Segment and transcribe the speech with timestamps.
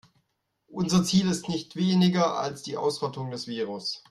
[0.71, 3.99] Unser Ziel ist nicht weniger als die Ausrottung des Virus.